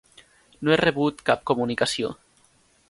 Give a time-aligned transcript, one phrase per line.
[0.67, 2.13] No he rebut cap comunicació.